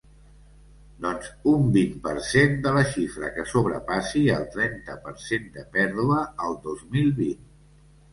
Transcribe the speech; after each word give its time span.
Doncs 1.05 1.27
un 1.49 1.65
vint 1.73 1.91
per 2.07 2.13
cent 2.27 2.55
de 2.63 2.71
la 2.77 2.81
xifra 2.93 3.29
que 3.35 3.45
sobrepassi 3.51 4.23
el 4.37 4.47
trenta 4.55 4.95
per 5.05 5.13
cent 5.27 5.45
de 5.59 5.67
pèrdua 5.77 6.23
el 6.47 6.57
dos 6.65 6.83
mil 6.97 7.13
vint. 7.21 7.45